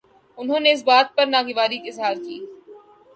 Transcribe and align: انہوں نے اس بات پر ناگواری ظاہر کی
انہوں 0.37 0.59
نے 0.63 0.69
اس 0.73 0.81
بات 0.83 1.07
پر 1.15 1.25
ناگواری 1.27 1.79
ظاہر 1.91 2.17
کی 2.25 2.37